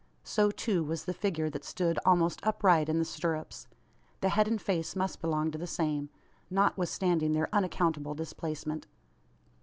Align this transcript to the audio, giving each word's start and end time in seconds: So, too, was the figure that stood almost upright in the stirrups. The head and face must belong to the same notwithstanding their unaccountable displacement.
So, 0.23 0.49
too, 0.49 0.83
was 0.83 1.05
the 1.05 1.13
figure 1.13 1.47
that 1.51 1.63
stood 1.63 1.99
almost 2.07 2.39
upright 2.41 2.89
in 2.89 2.97
the 2.97 3.05
stirrups. 3.05 3.67
The 4.21 4.29
head 4.29 4.47
and 4.47 4.59
face 4.59 4.95
must 4.95 5.21
belong 5.21 5.51
to 5.51 5.59
the 5.59 5.67
same 5.67 6.09
notwithstanding 6.49 7.33
their 7.33 7.53
unaccountable 7.53 8.15
displacement. 8.15 8.87